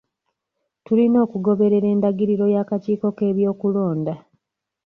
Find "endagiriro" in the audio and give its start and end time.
1.93-2.45